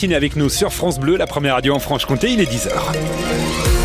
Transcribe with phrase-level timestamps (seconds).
[0.00, 3.77] avec nous sur France Bleu, la première radio en Franche-Comté, il est 10h.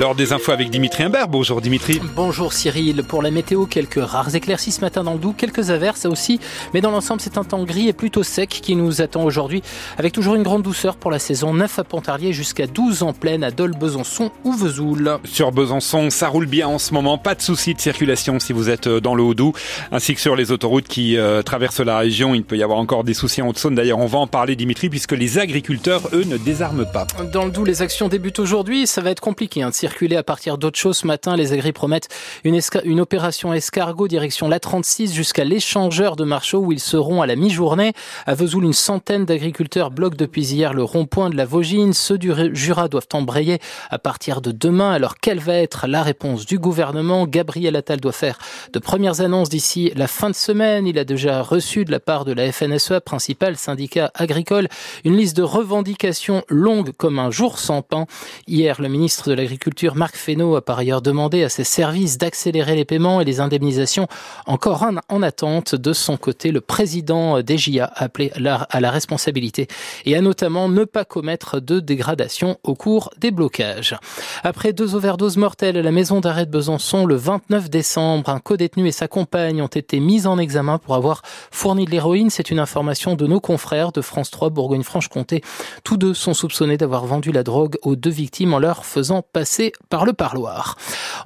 [0.00, 1.28] Lors des infos avec Dimitri Imbert.
[1.28, 2.00] Bonjour Dimitri.
[2.16, 3.04] Bonjour Cyril.
[3.04, 6.40] Pour la météo, quelques rares éclaircies ce matin dans le Doubs, quelques averses aussi,
[6.72, 9.60] mais dans l'ensemble c'est un temps gris et plutôt sec qui nous attend aujourd'hui,
[9.98, 13.44] avec toujours une grande douceur pour la saison 9 à Pontarlier jusqu'à 12 en pleine
[13.44, 15.18] à Dole, Besançon ou Vesoul.
[15.24, 18.70] Sur Besançon, ça roule bien en ce moment, pas de soucis de circulation si vous
[18.70, 19.52] êtes euh, dans le Haut-Doubs,
[19.92, 22.34] ainsi que sur les autoroutes qui euh, traversent la région.
[22.34, 23.74] Il peut y avoir encore des soucis en Haute-Saône.
[23.74, 27.06] D'ailleurs, on va en parler Dimitri, puisque les agriculteurs, eux, ne désarment pas.
[27.34, 30.56] Dans le Doubs, les actions débutent aujourd'hui, ça va être compliqué hein, circuler à partir
[30.76, 31.36] choses ce matin.
[31.36, 32.08] Les agris promettent
[32.44, 37.36] une, une opération escargot direction l'A36 jusqu'à l'échangeur de Marchaux où ils seront à la
[37.36, 37.92] mi-journée.
[38.26, 41.92] À Vesoul, une centaine d'agriculteurs bloquent depuis hier le rond-point de la Vaugine.
[41.92, 43.58] Ceux du Jura doivent embrayer
[43.90, 44.92] à partir de demain.
[44.92, 47.26] Alors quelle va être la réponse du gouvernement?
[47.26, 48.38] Gabriel Attal doit faire
[48.72, 50.86] de premières annonces d'ici la fin de semaine.
[50.86, 54.68] Il a déjà reçu de la part de la FNSEA, principal syndicat agricole,
[55.04, 58.06] une liste de revendications longue comme un jour sans pain.
[58.46, 62.76] Hier, le ministre de l'Agriculture, Marc Fesneau, a par ailleurs demandé à ses services d'accélérer
[62.76, 64.06] les paiements et les indemnisations
[64.46, 65.74] encore en attente.
[65.74, 69.68] De son côté, le président des JA a appelé à la responsabilité
[70.04, 73.96] et a notamment ne pas commettre de dégradation au cours des blocages.
[74.42, 78.86] Après deux overdoses mortelles à la maison d'arrêt de Besançon le 29 décembre, un co-détenu
[78.86, 82.30] et sa compagne ont été mis en examen pour avoir fourni de l'héroïne.
[82.30, 85.42] C'est une information de nos confrères de France 3 Bourgogne-Franche-Comté.
[85.84, 89.59] Tous deux sont soupçonnés d'avoir vendu la drogue aux deux victimes en leur faisant passer
[89.88, 90.76] par le parloir.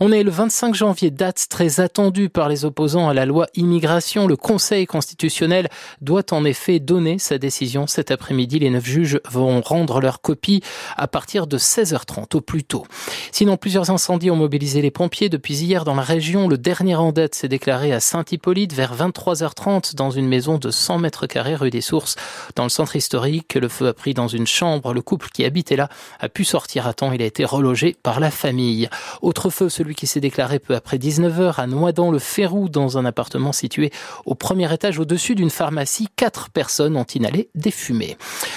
[0.00, 4.26] On est le 25 janvier, date très attendue par les opposants à la loi immigration.
[4.26, 5.68] Le Conseil constitutionnel
[6.00, 8.58] doit en effet donner sa décision cet après-midi.
[8.58, 10.62] Les neuf juges vont rendre leur copie
[10.96, 12.84] à partir de 16h30 au plus tôt.
[13.32, 16.48] Sinon, plusieurs incendies ont mobilisé les pompiers depuis hier dans la région.
[16.48, 20.98] Le dernier en date s'est déclaré à Saint-Hippolyte vers 23h30 dans une maison de 100
[20.98, 22.16] mètres carrés rue des Sources
[22.56, 23.54] dans le centre historique.
[23.54, 24.92] Le feu a pris dans une chambre.
[24.92, 25.88] Le couple qui habitait là
[26.20, 27.12] a pu sortir à temps.
[27.12, 28.88] Il a été relogé par la famille.
[29.22, 33.90] Autre feu, celui qui s'est déclaré peu après 19h à Noidans-le-Férou dans un appartement situé
[34.26, 36.08] au premier étage au-dessus d'une pharmacie.
[36.16, 38.16] Quatre personnes ont inhalé des fumées.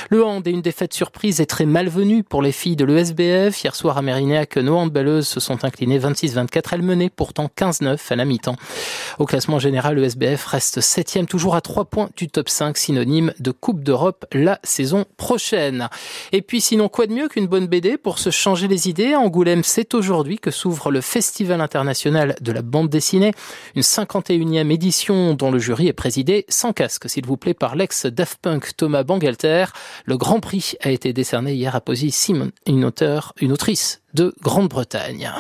[0.10, 3.64] Le hand est une défaite surprise et très malvenue pour les filles de l'ESBF.
[3.64, 6.64] Hier soir à Mérignac, nos handballeuses se sont inclinées 26-24.
[6.72, 8.56] Elles menaient pourtant 15-9 à la mi-temps.
[9.20, 13.52] Au classement général, l'ESBF reste septième, toujours à trois points du top 5, synonyme de
[13.52, 15.90] Coupe d'Europe la saison prochaine.
[16.32, 19.16] Et puis sinon, quoi de mieux qu'une bonne BD pour se changer les idées?
[19.16, 23.34] Angoulême, c'est aujourd'hui que s'ouvre le Festival international de la bande dessinée,
[23.76, 28.40] une 51e édition dont le jury est présidé sans casque, s'il vous plaît, par l'ex-Daft
[28.42, 29.66] Punk Thomas Bangalter.
[30.06, 34.34] Le Grand Prix a été décerné hier à Posy Simon, une auteure, une autrice de
[34.42, 35.32] Grande-Bretagne.